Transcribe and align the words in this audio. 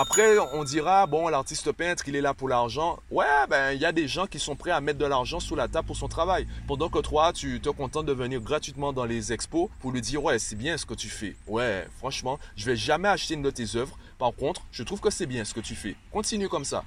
Après, 0.00 0.38
on 0.52 0.62
dira, 0.62 1.08
bon, 1.08 1.26
l'artiste 1.26 1.72
peintre, 1.72 2.04
il 2.06 2.14
est 2.14 2.20
là 2.20 2.32
pour 2.32 2.48
l'argent. 2.48 3.00
Ouais, 3.10 3.26
ben, 3.50 3.72
il 3.72 3.80
y 3.80 3.84
a 3.84 3.90
des 3.90 4.06
gens 4.06 4.28
qui 4.28 4.38
sont 4.38 4.54
prêts 4.54 4.70
à 4.70 4.80
mettre 4.80 5.00
de 5.00 5.04
l'argent 5.04 5.40
sous 5.40 5.56
la 5.56 5.66
table 5.66 5.88
pour 5.88 5.96
son 5.96 6.06
travail. 6.06 6.46
Pendant 6.68 6.88
que 6.88 7.00
toi, 7.00 7.32
tu 7.32 7.60
te 7.60 7.68
contentes 7.68 8.06
de 8.06 8.12
venir 8.12 8.40
gratuitement 8.40 8.92
dans 8.92 9.04
les 9.04 9.32
expos 9.32 9.68
pour 9.80 9.90
lui 9.90 10.00
dire, 10.00 10.22
ouais, 10.22 10.38
c'est 10.38 10.54
bien 10.54 10.78
ce 10.78 10.86
que 10.86 10.94
tu 10.94 11.08
fais. 11.08 11.34
Ouais, 11.48 11.84
franchement, 11.96 12.38
je 12.54 12.64
vais 12.66 12.76
jamais 12.76 13.08
acheter 13.08 13.34
une 13.34 13.42
de 13.42 13.50
tes 13.50 13.74
œuvres. 13.74 13.98
Par 14.20 14.32
contre, 14.32 14.62
je 14.70 14.84
trouve 14.84 15.00
que 15.00 15.10
c'est 15.10 15.26
bien 15.26 15.44
ce 15.44 15.52
que 15.52 15.58
tu 15.58 15.74
fais. 15.74 15.96
Continue 16.12 16.48
comme 16.48 16.64
ça. 16.64 16.84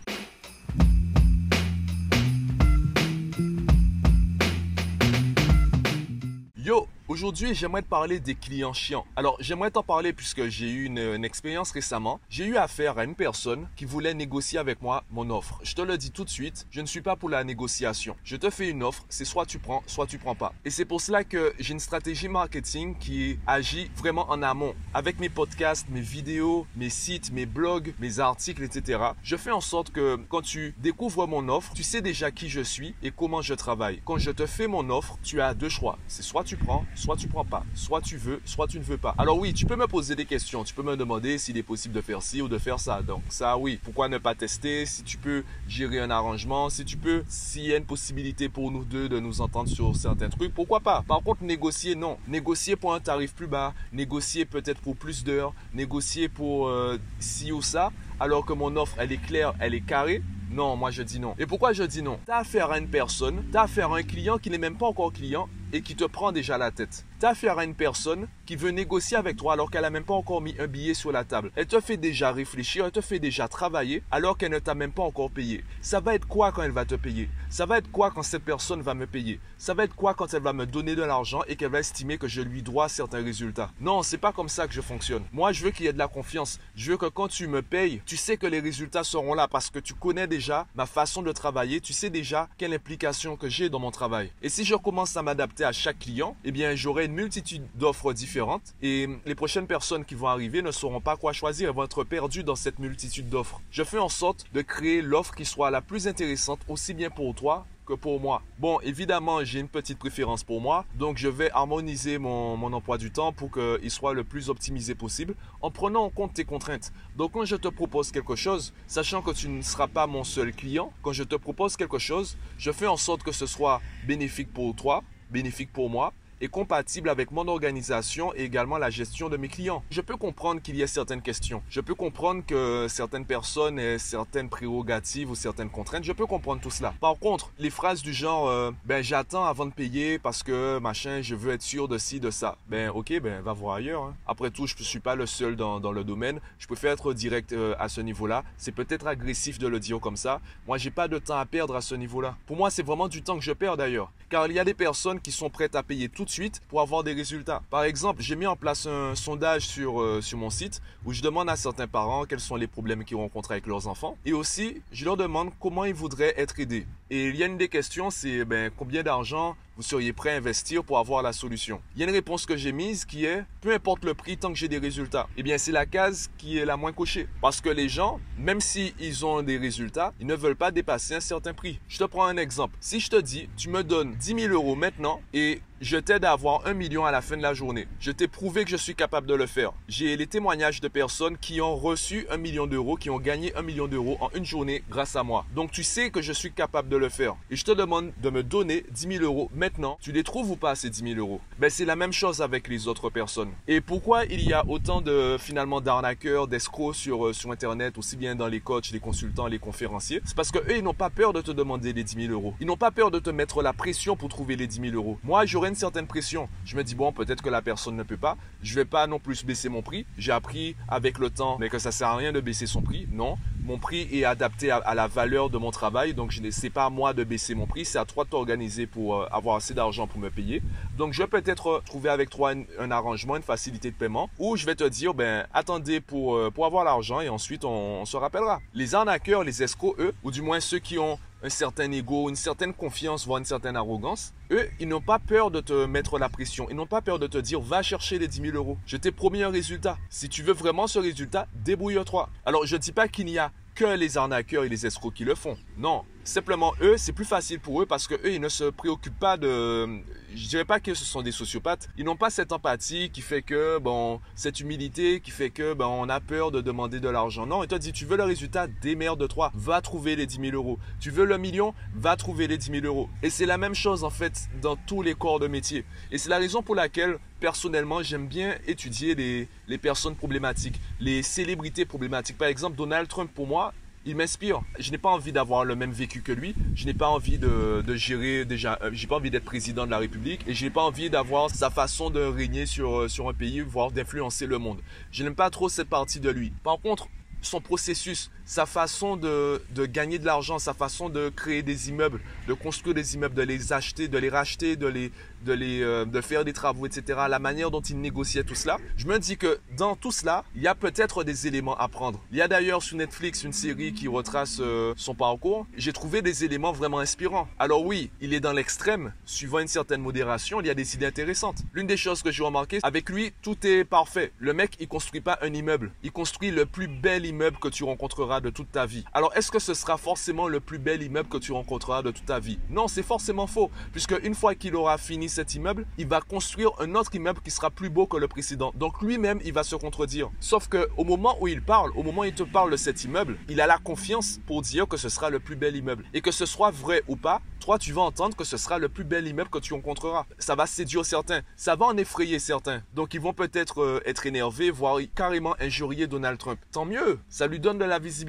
Yo, 6.55 6.87
Aujourd'hui, 7.11 7.53
j'aimerais 7.53 7.81
te 7.81 7.89
parler 7.89 8.21
des 8.21 8.35
clients 8.35 8.71
chiants. 8.71 9.05
Alors, 9.17 9.35
j'aimerais 9.41 9.69
t'en 9.69 9.83
parler 9.83 10.13
puisque 10.13 10.47
j'ai 10.47 10.71
eu 10.71 10.85
une, 10.85 11.25
expérience 11.25 11.71
récemment. 11.71 12.21
J'ai 12.29 12.45
eu 12.45 12.55
affaire 12.55 12.97
à 12.97 13.03
une 13.03 13.15
personne 13.15 13.67
qui 13.75 13.83
voulait 13.83 14.13
négocier 14.13 14.57
avec 14.57 14.81
moi 14.81 15.03
mon 15.11 15.29
offre. 15.29 15.59
Je 15.61 15.75
te 15.75 15.81
le 15.81 15.97
dis 15.97 16.11
tout 16.11 16.23
de 16.23 16.29
suite, 16.29 16.65
je 16.71 16.79
ne 16.79 16.85
suis 16.85 17.01
pas 17.01 17.17
pour 17.17 17.27
la 17.27 17.43
négociation. 17.43 18.15
Je 18.23 18.37
te 18.37 18.49
fais 18.49 18.69
une 18.69 18.81
offre, 18.81 19.05
c'est 19.09 19.25
soit 19.25 19.45
tu 19.45 19.59
prends, 19.59 19.83
soit 19.87 20.07
tu 20.07 20.19
prends 20.19 20.35
pas. 20.35 20.53
Et 20.63 20.69
c'est 20.69 20.85
pour 20.85 21.01
cela 21.01 21.25
que 21.25 21.53
j'ai 21.59 21.73
une 21.73 21.81
stratégie 21.81 22.29
marketing 22.29 22.97
qui 22.97 23.37
agit 23.45 23.91
vraiment 23.97 24.31
en 24.31 24.41
amont. 24.41 24.73
Avec 24.93 25.19
mes 25.19 25.27
podcasts, 25.27 25.89
mes 25.89 25.99
vidéos, 25.99 26.65
mes 26.77 26.89
sites, 26.89 27.33
mes 27.33 27.45
blogs, 27.45 27.93
mes 27.99 28.21
articles, 28.21 28.63
etc. 28.63 29.01
Je 29.21 29.35
fais 29.35 29.51
en 29.51 29.59
sorte 29.59 29.91
que 29.91 30.15
quand 30.29 30.43
tu 30.43 30.75
découvres 30.77 31.27
mon 31.27 31.49
offre, 31.49 31.73
tu 31.73 31.83
sais 31.83 32.01
déjà 32.01 32.31
qui 32.31 32.47
je 32.47 32.61
suis 32.61 32.95
et 33.03 33.11
comment 33.11 33.41
je 33.41 33.53
travaille. 33.53 34.01
Quand 34.05 34.17
je 34.17 34.31
te 34.31 34.45
fais 34.45 34.67
mon 34.67 34.89
offre, 34.89 35.17
tu 35.23 35.41
as 35.41 35.53
deux 35.53 35.67
choix. 35.67 35.99
C'est 36.07 36.23
soit 36.23 36.45
tu 36.45 36.55
prends, 36.55 36.85
tu 37.17 37.27
prends 37.27 37.45
pas, 37.45 37.63
soit 37.75 38.01
tu 38.01 38.17
veux, 38.17 38.41
soit 38.45 38.67
tu 38.67 38.79
ne 38.79 38.83
veux 38.83 38.97
pas. 38.97 39.13
Alors 39.17 39.37
oui, 39.37 39.53
tu 39.53 39.65
peux 39.65 39.75
me 39.75 39.87
poser 39.87 40.15
des 40.15 40.25
questions, 40.25 40.63
tu 40.63 40.73
peux 40.73 40.83
me 40.83 40.95
demander 40.95 41.37
s'il 41.37 41.57
est 41.57 41.63
possible 41.63 41.93
de 41.93 42.01
faire 42.01 42.21
ci 42.21 42.41
ou 42.41 42.47
de 42.47 42.57
faire 42.57 42.79
ça. 42.79 43.01
Donc 43.01 43.23
ça, 43.29 43.57
oui, 43.57 43.79
pourquoi 43.83 44.07
ne 44.07 44.17
pas 44.17 44.35
tester? 44.35 44.85
Si 44.85 45.03
tu 45.03 45.17
peux 45.17 45.43
gérer 45.67 45.99
un 45.99 46.09
arrangement, 46.09 46.69
si 46.69 46.85
tu 46.85 46.97
peux, 46.97 47.23
s'il 47.27 47.65
y 47.65 47.73
a 47.73 47.77
une 47.77 47.85
possibilité 47.85 48.49
pour 48.49 48.71
nous 48.71 48.85
deux 48.85 49.09
de 49.09 49.19
nous 49.19 49.41
entendre 49.41 49.69
sur 49.69 49.95
certains 49.95 50.29
trucs, 50.29 50.53
pourquoi 50.53 50.79
pas? 50.79 51.03
Par 51.07 51.21
contre, 51.21 51.43
négocier, 51.43 51.95
non. 51.95 52.17
Négocier 52.27 52.75
pour 52.75 52.93
un 52.93 52.99
tarif 52.99 53.33
plus 53.33 53.47
bas, 53.47 53.73
négocier 53.91 54.45
peut-être 54.45 54.81
pour 54.81 54.95
plus 54.95 55.23
d'heures, 55.23 55.53
négocier 55.73 56.29
pour 56.29 56.67
euh, 56.69 56.97
ci 57.19 57.51
ou 57.51 57.61
ça, 57.61 57.91
alors 58.19 58.45
que 58.45 58.53
mon 58.53 58.75
offre, 58.75 58.95
elle 58.99 59.11
est 59.11 59.21
claire, 59.21 59.53
elle 59.59 59.73
est 59.73 59.81
carrée. 59.81 60.23
Non, 60.51 60.75
moi 60.75 60.91
je 60.91 61.01
dis 61.01 61.19
non. 61.19 61.33
Et 61.39 61.45
pourquoi 61.45 61.71
je 61.73 61.83
dis 61.83 62.01
non? 62.01 62.19
Tu 62.25 62.31
as 62.31 62.37
affaire 62.37 62.71
à 62.71 62.77
une 62.77 62.89
personne, 62.89 63.43
tu 63.51 63.57
as 63.57 63.61
affaire 63.61 63.91
à 63.93 63.97
un 63.97 64.03
client 64.03 64.37
qui 64.37 64.49
n'est 64.49 64.57
même 64.57 64.75
pas 64.75 64.85
encore 64.85 65.13
client 65.13 65.47
et 65.73 65.81
qui 65.81 65.95
te 65.95 66.03
prend 66.03 66.31
déjà 66.31 66.57
la 66.57 66.71
tête. 66.71 67.05
Affaire 67.23 67.59
à 67.59 67.65
une 67.65 67.75
personne 67.75 68.27
qui 68.45 68.55
veut 68.55 68.71
négocier 68.71 69.15
avec 69.15 69.37
toi 69.37 69.53
alors 69.53 69.69
qu'elle 69.69 69.83
n'a 69.83 69.89
même 69.89 70.03
pas 70.03 70.15
encore 70.15 70.41
mis 70.41 70.55
un 70.59 70.67
billet 70.67 70.93
sur 70.93 71.11
la 71.11 71.23
table. 71.23 71.51
Elle 71.55 71.67
te 71.67 71.79
fait 71.79 71.95
déjà 71.95 72.31
réfléchir, 72.31 72.85
elle 72.85 72.91
te 72.91 72.99
fait 72.99 73.19
déjà 73.19 73.47
travailler 73.47 74.03
alors 74.09 74.37
qu'elle 74.37 74.51
ne 74.51 74.59
t'a 74.59 74.73
même 74.73 74.91
pas 74.91 75.03
encore 75.03 75.29
payé. 75.29 75.63
Ça 75.81 75.99
va 75.99 76.15
être 76.15 76.27
quoi 76.27 76.51
quand 76.51 76.63
elle 76.63 76.71
va 76.71 76.83
te 76.83 76.95
payer? 76.95 77.29
Ça 77.49 77.65
va 77.65 77.77
être 77.77 77.91
quoi 77.91 78.11
quand 78.11 78.23
cette 78.23 78.43
personne 78.43 78.81
va 78.81 78.95
me 78.95 79.05
payer? 79.05 79.39
Ça 79.57 79.73
va 79.73 79.83
être 79.83 79.95
quoi 79.95 80.13
quand 80.15 80.33
elle 80.33 80.41
va 80.41 80.51
me 80.51 80.65
donner 80.65 80.95
de 80.95 81.03
l'argent 81.03 81.41
et 81.47 81.55
qu'elle 81.55 81.71
va 81.71 81.79
estimer 81.79 82.17
que 82.17 82.27
je 82.27 82.41
lui 82.41 82.63
dois 82.63 82.89
certains 82.89 83.23
résultats? 83.23 83.71
Non, 83.79 84.01
c'est 84.01 84.17
pas 84.17 84.31
comme 84.31 84.49
ça 84.49 84.67
que 84.67 84.73
je 84.73 84.81
fonctionne. 84.81 85.23
Moi, 85.31 85.51
je 85.51 85.63
veux 85.63 85.71
qu'il 85.71 85.85
y 85.85 85.89
ait 85.89 85.93
de 85.93 85.97
la 85.99 86.07
confiance. 86.07 86.59
Je 86.75 86.91
veux 86.91 86.97
que 86.97 87.05
quand 87.05 87.27
tu 87.27 87.47
me 87.47 87.61
payes, 87.61 88.01
tu 88.05 88.17
sais 88.17 88.37
que 88.37 88.47
les 88.47 88.59
résultats 88.59 89.03
seront 89.03 89.35
là 89.35 89.47
parce 89.47 89.69
que 89.69 89.79
tu 89.79 89.93
connais 89.93 90.27
déjà 90.27 90.65
ma 90.75 90.87
façon 90.87 91.21
de 91.21 91.31
travailler, 91.31 91.81
tu 91.81 91.93
sais 91.93 92.09
déjà 92.09 92.49
quelle 92.57 92.73
implication 92.73 93.37
que 93.37 93.47
j'ai 93.47 93.69
dans 93.69 93.79
mon 93.79 93.91
travail. 93.91 94.31
Et 94.41 94.49
si 94.49 94.65
je 94.65 94.75
commence 94.75 95.15
à 95.15 95.21
m'adapter 95.21 95.63
à 95.63 95.71
chaque 95.71 95.99
client, 95.99 96.35
eh 96.43 96.51
bien, 96.51 96.75
j'aurai 96.75 97.10
multitude 97.11 97.63
d'offres 97.75 98.13
différentes 98.13 98.73
et 98.81 99.07
les 99.25 99.35
prochaines 99.35 99.67
personnes 99.67 100.05
qui 100.05 100.15
vont 100.15 100.27
arriver 100.27 100.61
ne 100.61 100.71
sauront 100.71 101.01
pas 101.01 101.17
quoi 101.17 101.33
choisir, 101.33 101.69
elles 101.69 101.75
vont 101.75 101.83
être 101.83 102.03
perdues 102.03 102.43
dans 102.43 102.55
cette 102.55 102.79
multitude 102.79 103.29
d'offres. 103.29 103.61
Je 103.71 103.83
fais 103.83 103.99
en 103.99 104.09
sorte 104.09 104.45
de 104.53 104.61
créer 104.61 105.01
l'offre 105.01 105.35
qui 105.35 105.45
soit 105.45 105.71
la 105.71 105.81
plus 105.81 106.07
intéressante 106.07 106.59
aussi 106.67 106.93
bien 106.93 107.09
pour 107.09 107.35
toi 107.35 107.65
que 107.85 107.93
pour 107.93 108.19
moi. 108.19 108.41
Bon, 108.59 108.79
évidemment, 108.81 109.43
j'ai 109.43 109.59
une 109.59 109.67
petite 109.67 109.97
préférence 109.97 110.43
pour 110.43 110.61
moi, 110.61 110.85
donc 110.95 111.17
je 111.17 111.27
vais 111.27 111.51
harmoniser 111.51 112.17
mon, 112.17 112.55
mon 112.57 112.73
emploi 112.73 112.97
du 112.97 113.11
temps 113.11 113.33
pour 113.33 113.51
qu'il 113.51 113.91
soit 113.91 114.13
le 114.13 114.23
plus 114.23 114.49
optimisé 114.49 114.95
possible 114.95 115.35
en 115.61 115.71
prenant 115.71 116.03
en 116.03 116.09
compte 116.09 116.33
tes 116.33 116.45
contraintes. 116.45 116.91
Donc 117.15 117.31
quand 117.33 117.45
je 117.45 117.55
te 117.55 117.67
propose 117.67 118.11
quelque 118.11 118.35
chose, 118.35 118.73
sachant 118.87 119.21
que 119.21 119.31
tu 119.31 119.49
ne 119.49 119.61
seras 119.61 119.87
pas 119.87 120.07
mon 120.07 120.23
seul 120.23 120.53
client, 120.53 120.93
quand 121.01 121.13
je 121.13 121.23
te 121.23 121.35
propose 121.35 121.75
quelque 121.75 121.99
chose, 121.99 122.37
je 122.57 122.71
fais 122.71 122.87
en 122.87 122.97
sorte 122.97 123.23
que 123.23 123.31
ce 123.31 123.45
soit 123.45 123.81
bénéfique 124.05 124.53
pour 124.53 124.75
toi, 124.75 125.03
bénéfique 125.31 125.71
pour 125.71 125.89
moi 125.89 126.13
est 126.41 126.47
compatible 126.47 127.09
avec 127.09 127.31
mon 127.31 127.47
organisation 127.47 128.33
et 128.35 128.43
également 128.43 128.77
la 128.77 128.89
gestion 128.89 129.29
de 129.29 129.37
mes 129.37 129.47
clients. 129.47 129.83
Je 129.91 130.01
peux 130.01 130.17
comprendre 130.17 130.61
qu'il 130.61 130.75
y 130.75 130.81
ait 130.81 130.87
certaines 130.87 131.21
questions. 131.21 131.61
Je 131.69 131.79
peux 131.79 131.95
comprendre 131.95 132.43
que 132.45 132.87
certaines 132.89 133.25
personnes 133.25 133.79
aient 133.79 133.99
certaines 133.99 134.49
prérogatives 134.49 135.29
ou 135.29 135.35
certaines 135.35 135.69
contraintes. 135.69 136.03
Je 136.03 136.11
peux 136.11 136.25
comprendre 136.25 136.61
tout 136.61 136.71
cela. 136.71 136.93
Par 136.99 137.17
contre, 137.19 137.51
les 137.59 137.69
phrases 137.69 138.01
du 138.01 138.13
genre 138.13 138.47
euh, 138.47 138.71
ben 138.85 139.03
j'attends 139.03 139.45
avant 139.45 139.65
de 139.65 139.71
payer 139.71 140.17
parce 140.17 140.41
que 140.43 140.79
machin, 140.79 141.21
je 141.21 141.35
veux 141.35 141.53
être 141.53 141.61
sûr 141.61 141.87
de 141.87 141.97
ci, 141.97 142.19
de 142.19 142.31
ça. 142.31 142.57
Ben 142.67 142.89
ok, 142.89 143.19
ben 143.21 143.41
va 143.41 143.53
voir 143.53 143.75
ailleurs. 143.75 144.03
Hein. 144.03 144.15
Après 144.27 144.49
tout, 144.49 144.65
je 144.65 144.75
ne 144.77 144.83
suis 144.83 144.99
pas 144.99 145.15
le 145.15 145.25
seul 145.25 145.55
dans, 145.55 145.91
le 145.91 146.03
domaine. 146.03 146.39
Je 146.57 146.67
préfère 146.67 146.91
être 146.93 147.13
direct 147.13 147.53
euh, 147.53 147.75
à 147.79 147.87
ce 147.87 148.01
niveau-là. 148.01 148.43
C'est 148.57 148.71
peut-être 148.71 149.07
agressif 149.07 149.59
de 149.59 149.67
le 149.67 149.79
dire 149.79 149.99
comme 149.99 150.17
ça. 150.17 150.41
Moi, 150.67 150.77
j'ai 150.77 150.91
pas 150.91 151.07
de 151.07 151.19
temps 151.19 151.37
à 151.37 151.45
perdre 151.45 151.75
à 151.75 151.81
ce 151.81 151.95
niveau-là. 151.95 152.35
Pour 152.47 152.57
moi, 152.57 152.71
c'est 152.71 152.83
vraiment 152.83 153.07
du 153.07 153.21
temps 153.21 153.35
que 153.35 153.43
je 153.43 153.51
perds 153.51 153.77
d'ailleurs. 153.77 154.11
Car 154.31 154.47
il 154.47 154.53
y 154.53 154.59
a 154.59 154.63
des 154.63 154.73
personnes 154.73 155.19
qui 155.19 155.29
sont 155.29 155.49
prêtes 155.49 155.75
à 155.75 155.83
payer 155.83 156.07
tout 156.07 156.23
de 156.23 156.29
suite 156.29 156.61
pour 156.69 156.79
avoir 156.79 157.03
des 157.03 157.11
résultats. 157.11 157.61
Par 157.69 157.83
exemple, 157.83 158.21
j'ai 158.21 158.37
mis 158.37 158.47
en 158.47 158.55
place 158.55 158.85
un 158.85 159.13
sondage 159.13 159.67
sur, 159.67 160.01
euh, 160.01 160.21
sur 160.21 160.37
mon 160.37 160.49
site 160.49 160.81
où 161.05 161.11
je 161.11 161.21
demande 161.21 161.49
à 161.49 161.57
certains 161.57 161.85
parents 161.85 162.23
quels 162.23 162.39
sont 162.39 162.55
les 162.55 162.67
problèmes 162.67 163.03
qu'ils 163.03 163.17
rencontrent 163.17 163.51
avec 163.51 163.67
leurs 163.67 163.87
enfants 163.87 164.15
et 164.25 164.31
aussi 164.31 164.81
je 164.93 165.03
leur 165.03 165.17
demande 165.17 165.49
comment 165.59 165.83
ils 165.83 165.93
voudraient 165.93 166.33
être 166.37 166.61
aidés. 166.61 166.85
Et 167.13 167.27
il 167.27 167.35
y 167.35 167.43
a 167.43 167.45
une 167.45 167.57
des 167.57 167.67
questions, 167.67 168.09
c'est 168.09 168.45
ben, 168.45 168.71
combien 168.77 169.03
d'argent 169.03 169.57
vous 169.75 169.83
seriez 169.83 170.13
prêt 170.13 170.29
à 170.29 170.35
investir 170.37 170.81
pour 170.81 170.97
avoir 170.97 171.21
la 171.21 171.33
solution? 171.33 171.81
Il 171.93 171.99
y 171.99 172.05
a 172.05 172.07
une 172.07 172.13
réponse 172.13 172.45
que 172.45 172.55
j'ai 172.55 172.71
mise 172.71 173.03
qui 173.03 173.25
est 173.25 173.43
peu 173.59 173.73
importe 173.73 174.05
le 174.05 174.13
prix 174.13 174.37
tant 174.37 174.47
que 174.47 174.57
j'ai 174.57 174.69
des 174.69 174.77
résultats. 174.77 175.27
Eh 175.35 175.43
bien, 175.43 175.57
c'est 175.57 175.73
la 175.73 175.85
case 175.85 176.31
qui 176.37 176.57
est 176.57 176.63
la 176.63 176.77
moins 176.77 176.93
cochée. 176.93 177.27
Parce 177.41 177.59
que 177.59 177.67
les 177.67 177.89
gens, 177.89 178.21
même 178.37 178.61
s'ils 178.61 178.93
ils 178.97 179.25
ont 179.25 179.41
des 179.41 179.57
résultats, 179.57 180.13
ils 180.21 180.25
ne 180.25 180.35
veulent 180.35 180.55
pas 180.55 180.71
dépasser 180.71 181.15
un 181.15 181.19
certain 181.19 181.53
prix. 181.53 181.81
Je 181.89 181.97
te 181.97 182.05
prends 182.05 182.27
un 182.27 182.37
exemple. 182.37 182.77
Si 182.79 183.01
je 183.01 183.09
te 183.09 183.19
dis, 183.19 183.49
tu 183.57 183.67
me 183.67 183.83
donnes 183.83 184.15
10 184.15 184.43
000 184.43 184.53
euros 184.53 184.75
maintenant 184.75 185.21
et 185.33 185.59
je 185.81 185.97
t'aide 185.97 186.25
à 186.25 186.31
avoir 186.31 186.67
un 186.67 186.75
million 186.75 187.05
à 187.05 187.11
la 187.11 187.21
fin 187.21 187.35
de 187.35 187.41
la 187.41 187.55
journée. 187.55 187.87
Je 187.99 188.11
t'ai 188.11 188.27
prouvé 188.27 188.65
que 188.65 188.69
je 188.69 188.77
suis 188.77 188.93
capable 188.93 189.25
de 189.25 189.33
le 189.33 189.47
faire. 189.47 189.71
J'ai 189.87 190.15
les 190.15 190.27
témoignages 190.27 190.79
de 190.79 190.87
personnes 190.87 191.37
qui 191.39 191.59
ont 191.59 191.75
reçu 191.75 192.27
un 192.29 192.37
million 192.37 192.67
d'euros, 192.67 192.97
qui 192.97 193.09
ont 193.09 193.17
gagné 193.17 193.51
un 193.55 193.63
million 193.63 193.87
d'euros 193.87 194.17
en 194.21 194.29
une 194.35 194.45
journée 194.45 194.83
grâce 194.91 195.15
à 195.15 195.23
moi. 195.23 195.43
Donc 195.55 195.71
tu 195.71 195.83
sais 195.83 196.11
que 196.11 196.21
je 196.21 196.33
suis 196.33 196.51
capable 196.51 196.87
de 196.87 196.97
le 196.97 197.09
faire. 197.09 197.35
Et 197.49 197.55
je 197.55 197.65
te 197.65 197.71
demande 197.71 198.11
de 198.21 198.29
me 198.29 198.43
donner 198.43 198.85
10 198.91 199.17
000 199.17 199.23
euros 199.23 199.49
maintenant. 199.55 199.97
Tu 200.01 200.11
les 200.11 200.23
trouves 200.23 200.51
ou 200.51 200.55
pas 200.55 200.75
ces 200.75 200.91
10 200.91 201.15
000 201.15 201.19
euros? 201.19 201.41
Ben 201.57 201.71
c'est 201.71 201.85
la 201.85 201.95
même 201.95 202.13
chose 202.13 202.43
avec 202.43 202.67
les 202.67 202.87
autres 202.87 203.09
personnes. 203.09 203.49
Et 203.67 203.81
pourquoi 203.81 204.25
il 204.25 204.47
y 204.47 204.53
a 204.53 204.63
autant 204.67 205.01
de 205.01 205.37
finalement 205.39 205.81
d'arnaqueurs, 205.81 206.47
d'escrocs 206.47 206.95
sur, 206.95 207.25
euh, 207.25 207.33
sur 207.33 207.49
Internet, 207.51 207.97
aussi 207.97 208.17
bien 208.17 208.35
dans 208.35 208.47
les 208.47 208.59
coachs, 208.59 208.91
les 208.91 208.99
consultants, 208.99 209.47
les 209.47 209.57
conférenciers? 209.57 210.21
C'est 210.25 210.35
parce 210.35 210.51
que 210.51 210.59
eux, 210.59 210.77
ils 210.77 210.83
n'ont 210.83 210.93
pas 210.93 211.09
peur 211.09 211.33
de 211.33 211.41
te 211.41 211.49
demander 211.49 211.91
les 211.91 212.03
10 212.03 212.27
000 212.27 212.33
euros. 212.33 212.53
Ils 212.59 212.67
n'ont 212.67 212.77
pas 212.77 212.91
peur 212.91 213.09
de 213.09 213.17
te 213.17 213.31
mettre 213.31 213.63
la 213.63 213.73
pression 213.73 214.15
pour 214.15 214.29
trouver 214.29 214.55
les 214.55 214.67
10 214.67 214.91
000 214.91 214.95
euros. 214.95 215.17
Moi, 215.23 215.47
j'aurais 215.47 215.70
une 215.71 215.75
certaine 215.75 216.05
pression. 216.05 216.49
Je 216.65 216.75
me 216.75 216.83
dis, 216.83 216.95
bon, 216.95 217.13
peut-être 217.13 217.41
que 217.41 217.49
la 217.49 217.61
personne 217.61 217.95
ne 217.95 218.03
peut 218.03 218.17
pas. 218.17 218.35
Je 218.61 218.75
vais 218.75 218.83
pas 218.83 219.07
non 219.07 219.19
plus 219.19 219.45
baisser 219.45 219.69
mon 219.69 219.81
prix. 219.81 220.05
J'ai 220.17 220.33
appris 220.33 220.75
avec 220.89 221.17
le 221.17 221.29
temps, 221.29 221.57
mais 221.59 221.69
que 221.69 221.79
ça 221.79 221.93
sert 221.93 222.09
à 222.09 222.17
rien 222.17 222.33
de 222.33 222.41
baisser 222.41 222.67
son 222.67 222.81
prix. 222.81 223.07
Non. 223.09 223.37
Mon 223.63 223.77
prix 223.77 224.07
est 224.11 224.25
adapté 224.25 224.69
à, 224.69 224.93
la 224.93 225.07
valeur 225.07 225.49
de 225.49 225.57
mon 225.57 225.71
travail. 225.71 226.13
Donc, 226.13 226.31
je 226.31 226.41
ne 226.41 226.51
sais 226.51 226.69
pas 226.69 226.85
à 226.85 226.89
moi 226.89 227.13
de 227.13 227.23
baisser 227.23 227.55
mon 227.55 227.67
prix. 227.67 227.85
C'est 227.85 227.99
à 227.99 228.05
toi 228.05 228.25
de 228.25 228.29
t'organiser 228.29 228.85
pour 228.85 229.15
euh, 229.15 229.27
avoir 229.31 229.55
assez 229.55 229.73
d'argent 229.73 230.07
pour 230.07 230.19
me 230.19 230.29
payer. 230.29 230.61
Donc, 230.97 231.13
je 231.13 231.21
vais 231.21 231.27
peut-être 231.27 231.67
euh, 231.67 231.81
trouver 231.85 232.09
avec 232.09 232.29
toi 232.29 232.51
un, 232.79 232.91
arrangement, 232.91 233.37
une 233.37 233.43
facilité 233.43 233.91
de 233.91 233.95
paiement 233.95 234.29
où 234.39 234.57
je 234.57 234.65
vais 234.65 234.75
te 234.75 234.83
dire, 234.83 235.13
ben, 235.13 235.47
attendez 235.53 236.01
pour, 236.01 236.35
euh, 236.35 236.51
pour 236.51 236.65
avoir 236.65 236.83
l'argent 236.83 237.21
et 237.21 237.29
ensuite 237.29 237.63
on, 237.63 238.01
on 238.01 238.05
se 238.05 238.17
rappellera. 238.17 238.59
Les 238.73 238.93
arnaqueurs, 238.93 239.45
les 239.45 239.63
escrocs, 239.63 239.95
eux, 239.99 240.13
ou 240.23 240.31
du 240.31 240.41
moins 240.41 240.59
ceux 240.59 240.79
qui 240.79 240.99
ont 240.99 241.17
un 241.43 241.49
certain 241.49 241.91
ego, 241.91 242.29
une 242.29 242.35
certaine 242.35 242.73
confiance, 242.73 243.25
voire 243.25 243.39
une 243.39 243.45
certaine 243.45 243.75
arrogance, 243.75 244.33
eux, 244.51 244.69
ils 244.79 244.87
n'ont 244.87 245.01
pas 245.01 245.19
peur 245.19 245.51
de 245.51 245.59
te 245.59 245.85
mettre 245.85 246.19
la 246.19 246.29
pression. 246.29 246.67
Ils 246.69 246.75
n'ont 246.75 246.85
pas 246.85 247.01
peur 247.01 247.19
de 247.19 247.27
te 247.27 247.37
dire, 247.37 247.61
va 247.61 247.81
chercher 247.81 248.19
les 248.19 248.27
10 248.27 248.41
000 248.41 248.55
euros. 248.55 248.77
Je 248.85 248.97
t'ai 248.97 249.11
promis 249.11 249.43
un 249.43 249.49
résultat. 249.49 249.97
Si 250.09 250.29
tu 250.29 250.43
veux 250.43 250.53
vraiment 250.53 250.87
ce 250.87 250.99
résultat, 250.99 251.47
débrouille-toi. 251.55 252.29
Alors, 252.45 252.65
je 252.65 252.75
ne 252.75 252.81
dis 252.81 252.91
pas 252.91 253.07
qu'il 253.07 253.25
n'y 253.25 253.39
a 253.39 253.51
que 253.75 253.85
les 253.85 254.17
arnaqueurs 254.17 254.65
et 254.65 254.69
les 254.69 254.85
escrocs 254.85 255.13
qui 255.13 255.23
le 255.23 255.35
font. 255.35 255.57
Non, 255.77 256.03
simplement 256.23 256.73
eux, 256.81 256.97
c'est 256.97 257.13
plus 257.13 257.25
facile 257.25 257.59
pour 257.59 257.81
eux 257.81 257.85
parce 257.85 258.07
que 258.07 258.15
eux, 258.15 258.33
ils 258.33 258.41
ne 258.41 258.49
se 258.49 258.65
préoccupent 258.65 259.19
pas 259.19 259.37
de, 259.37 260.01
je 260.35 260.47
dirais 260.47 260.65
pas 260.65 260.79
que 260.79 260.93
ce 260.93 261.05
sont 261.05 261.21
des 261.21 261.31
sociopathes. 261.31 261.89
Ils 261.97 262.05
n'ont 262.05 262.15
pas 262.15 262.29
cette 262.29 262.51
empathie 262.51 263.09
qui 263.11 263.21
fait 263.21 263.41
que, 263.41 263.79
bon, 263.79 264.21
cette 264.35 264.59
humilité 264.59 265.19
qui 265.19 265.31
fait 265.31 265.49
que, 265.49 265.73
ben, 265.73 265.85
on 265.85 266.07
a 266.09 266.19
peur 266.19 266.51
de 266.51 266.61
demander 266.61 266.99
de 266.99 267.09
l'argent. 267.09 267.45
Non, 267.45 267.63
il 267.63 267.67
te 267.67 267.75
dit, 267.75 267.91
tu 267.91 268.05
veux 268.05 268.17
le 268.17 268.23
résultat, 268.23 268.67
démerde-toi. 268.67 269.51
Va 269.55 269.81
trouver 269.81 270.15
les 270.15 270.25
10 270.25 270.39
000 270.51 270.55
euros. 270.55 270.79
Tu 270.99 271.11
veux 271.11 271.25
le 271.25 271.37
million, 271.37 271.73
va 271.95 272.15
trouver 272.15 272.47
les 272.47 272.57
10 272.57 272.71
000 272.71 272.85
euros. 272.85 273.09
Et 273.23 273.29
c'est 273.29 273.45
la 273.45 273.57
même 273.57 273.75
chose, 273.75 274.03
en 274.03 274.09
fait, 274.09 274.49
dans 274.61 274.75
tous 274.75 275.01
les 275.01 275.15
corps 275.15 275.39
de 275.39 275.47
métier. 275.47 275.85
Et 276.11 276.17
c'est 276.17 276.29
la 276.29 276.37
raison 276.37 276.61
pour 276.61 276.75
laquelle, 276.75 277.17
personnellement, 277.39 278.01
j'aime 278.01 278.27
bien 278.27 278.55
étudier 278.67 279.15
les, 279.15 279.47
les 279.67 279.77
personnes 279.77 280.15
problématiques, 280.15 280.79
les 280.99 281.23
célébrités 281.23 281.85
problématiques. 281.85 282.37
Par 282.37 282.47
exemple, 282.47 282.77
Donald 282.77 283.07
Trump, 283.07 283.31
pour 283.33 283.47
moi, 283.47 283.73
il 284.05 284.15
m'inspire. 284.15 284.61
Je 284.79 284.91
n'ai 284.91 284.97
pas 284.97 285.09
envie 285.09 285.31
d'avoir 285.31 285.63
le 285.65 285.75
même 285.75 285.91
vécu 285.91 286.21
que 286.21 286.31
lui. 286.31 286.55
Je 286.75 286.85
n'ai 286.85 286.93
pas 286.93 287.07
envie 287.07 287.37
de, 287.37 287.83
de 287.85 287.95
gérer 287.95 288.45
déjà. 288.45 288.79
Euh, 288.81 288.89
j'ai 288.93 289.07
pas 289.07 289.15
envie 289.15 289.29
d'être 289.29 289.45
président 289.45 289.85
de 289.85 289.91
la 289.91 289.99
République 289.99 290.41
et 290.47 290.53
je 290.53 290.65
n'ai 290.65 290.71
pas 290.71 290.81
envie 290.81 291.09
d'avoir 291.09 291.49
sa 291.49 291.69
façon 291.69 292.09
de 292.09 292.21
régner 292.21 292.65
sur, 292.65 293.01
euh, 293.01 293.07
sur 293.07 293.29
un 293.29 293.33
pays, 293.33 293.61
voire 293.61 293.91
d'influencer 293.91 294.47
le 294.47 294.57
monde. 294.57 294.79
Je 295.11 295.23
n'aime 295.23 295.35
pas 295.35 295.49
trop 295.49 295.69
cette 295.69 295.89
partie 295.89 296.19
de 296.19 296.29
lui. 296.29 296.51
Par 296.63 296.79
contre, 296.79 297.07
son 297.41 297.61
processus, 297.61 298.31
sa 298.51 298.65
façon 298.65 299.15
de, 299.15 299.61
de 299.69 299.85
gagner 299.85 300.19
de 300.19 300.25
l'argent, 300.25 300.59
sa 300.59 300.73
façon 300.73 301.07
de 301.07 301.29
créer 301.29 301.63
des 301.63 301.87
immeubles, 301.87 302.19
de 302.49 302.53
construire 302.53 302.93
des 302.93 303.15
immeubles, 303.15 303.33
de 303.33 303.43
les 303.43 303.71
acheter, 303.71 304.09
de 304.09 304.17
les 304.17 304.27
racheter, 304.27 304.75
de 304.75 304.87
les, 304.87 305.13
de 305.45 305.53
les, 305.53 305.81
euh, 305.81 306.03
de 306.03 306.19
faire 306.19 306.43
des 306.43 306.51
travaux, 306.51 306.85
etc. 306.85 307.17
La 307.29 307.39
manière 307.39 307.71
dont 307.71 307.79
il 307.79 308.01
négociait 308.01 308.43
tout 308.43 308.53
cela. 308.53 308.77
Je 308.97 309.07
me 309.07 309.19
dis 309.19 309.37
que 309.37 309.57
dans 309.77 309.95
tout 309.95 310.11
cela, 310.11 310.43
il 310.53 310.61
y 310.61 310.67
a 310.67 310.75
peut-être 310.75 311.23
des 311.23 311.47
éléments 311.47 311.77
à 311.77 311.87
prendre. 311.87 312.19
Il 312.29 312.37
y 312.37 312.41
a 312.41 312.49
d'ailleurs 312.49 312.83
sur 312.83 312.97
Netflix 312.97 313.45
une 313.45 313.53
série 313.53 313.93
qui 313.93 314.09
retrace 314.09 314.57
euh, 314.59 314.93
son 314.97 315.15
parcours. 315.15 315.65
J'ai 315.77 315.93
trouvé 315.93 316.21
des 316.21 316.43
éléments 316.43 316.73
vraiment 316.73 316.99
inspirants. 316.99 317.47
Alors 317.57 317.85
oui, 317.85 318.11
il 318.19 318.33
est 318.33 318.41
dans 318.41 318.51
l'extrême, 318.51 319.13
suivant 319.23 319.59
une 319.59 319.69
certaine 319.69 320.01
modération, 320.01 320.59
il 320.59 320.67
y 320.67 320.69
a 320.69 320.73
des 320.73 320.93
idées 320.95 321.05
intéressantes. 321.05 321.59
L'une 321.71 321.87
des 321.87 321.95
choses 321.95 322.21
que 322.21 322.31
j'ai 322.31 322.43
remarqué, 322.43 322.79
avec 322.83 323.09
lui, 323.09 323.31
tout 323.41 323.55
est 323.65 323.85
parfait. 323.85 324.33
Le 324.39 324.53
mec, 324.53 324.75
il 324.81 324.89
construit 324.89 325.21
pas 325.21 325.39
un 325.41 325.53
immeuble. 325.53 325.93
Il 326.03 326.11
construit 326.11 326.51
le 326.51 326.65
plus 326.65 326.89
bel 326.89 327.25
immeuble 327.25 327.57
que 327.57 327.69
tu 327.69 327.85
rencontreras 327.85 328.40
de 328.41 328.49
toute 328.49 328.71
ta 328.71 328.85
vie. 328.85 329.05
Alors, 329.13 329.35
est-ce 329.35 329.51
que 329.51 329.59
ce 329.59 329.73
sera 329.73 329.97
forcément 329.97 330.47
le 330.47 330.59
plus 330.59 330.79
bel 330.79 331.01
immeuble 331.01 331.29
que 331.29 331.37
tu 331.37 331.51
rencontreras 331.51 332.01
de 332.01 332.11
toute 332.11 332.25
ta 332.25 332.39
vie? 332.39 332.59
Non, 332.69 332.87
c'est 332.87 333.03
forcément 333.03 333.47
faux, 333.47 333.71
puisque 333.91 334.15
une 334.23 334.35
fois 334.35 334.55
qu'il 334.55 334.75
aura 334.75 334.97
fini 334.97 335.29
cet 335.29 335.55
immeuble, 335.55 335.85
il 335.97 336.07
va 336.07 336.21
construire 336.21 336.71
un 336.79 336.95
autre 336.95 337.15
immeuble 337.15 337.41
qui 337.41 337.51
sera 337.51 337.69
plus 337.69 337.89
beau 337.89 338.07
que 338.07 338.17
le 338.17 338.27
précédent. 338.27 338.71
Donc 338.75 339.01
lui-même, 339.01 339.39
il 339.43 339.53
va 339.53 339.63
se 339.63 339.75
contredire. 339.75 340.29
Sauf 340.39 340.67
que 340.67 340.89
au 340.97 341.03
moment 341.03 341.37
où 341.39 341.47
il 341.47 341.61
parle, 341.61 341.91
au 341.95 342.03
moment 342.03 342.21
où 342.21 342.25
il 342.25 342.33
te 342.33 342.43
parle 342.43 342.71
de 342.71 342.77
cet 342.77 343.03
immeuble, 343.03 343.37
il 343.49 343.61
a 343.61 343.67
la 343.67 343.77
confiance 343.77 344.39
pour 344.45 344.61
dire 344.61 344.87
que 344.87 344.97
ce 344.97 345.09
sera 345.09 345.29
le 345.29 345.39
plus 345.39 345.55
bel 345.55 345.75
immeuble. 345.75 346.05
Et 346.13 346.21
que 346.21 346.31
ce 346.31 346.45
soit 346.45 346.71
vrai 346.71 347.03
ou 347.07 347.15
pas, 347.15 347.41
toi, 347.59 347.77
tu 347.77 347.93
vas 347.93 348.01
entendre 348.01 348.35
que 348.35 348.43
ce 348.43 348.57
sera 348.57 348.79
le 348.79 348.89
plus 348.89 349.03
bel 349.03 349.27
immeuble 349.27 349.49
que 349.49 349.59
tu 349.59 349.73
rencontreras. 349.73 350.25
Ça 350.39 350.55
va 350.55 350.65
séduire 350.65 351.05
certains, 351.05 351.41
ça 351.55 351.75
va 351.75 351.85
en 351.85 351.97
effrayer 351.97 352.39
certains. 352.39 352.81
Donc, 352.95 353.13
ils 353.13 353.21
vont 353.21 353.33
peut-être 353.33 353.83
euh, 353.83 354.01
être 354.05 354.25
énervés, 354.25 354.71
voire 354.71 354.97
carrément 355.15 355.55
injurier 355.59 356.07
Donald 356.07 356.39
Trump. 356.39 356.59
Tant 356.71 356.85
mieux, 356.85 357.19
ça 357.29 357.45
lui 357.45 357.59
donne 357.59 357.77
de 357.77 357.85
la 357.85 357.99
visibilité. 357.99 358.20